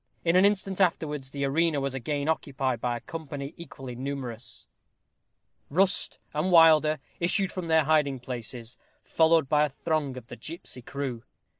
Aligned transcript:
In 0.25 0.35
an 0.35 0.45
instant 0.45 0.81
afterwards 0.81 1.29
the 1.29 1.45
arena 1.45 1.79
was 1.79 1.93
again 1.93 2.27
occupied 2.27 2.81
by 2.81 2.97
a 2.97 3.01
company 3.01 3.53
equally 3.55 3.93
numerous. 3.95 4.67
Rust 5.69 6.17
and 6.33 6.51
Wilder 6.51 6.99
issued 7.19 7.51
from 7.51 7.67
their 7.67 7.83
hiding 7.83 8.19
places, 8.19 8.77
followed 9.03 9.47
by 9.47 9.63
a 9.63 9.69
throng 9.69 10.17
of 10.17 10.25
the 10.25 10.37
gipsy 10.37 10.81
crew. 10.81 11.21